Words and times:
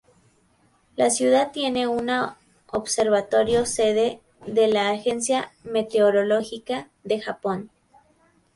La 0.95 1.11
ciudad 1.11 1.51
tiene 1.51 1.85
una 1.87 2.35
observatorio-sede 2.71 4.19
de 4.47 4.67
la 4.67 4.89
Agencia 4.89 5.51
Meteorológica 5.63 6.89
de 7.03 7.21
Japón. 7.21 7.69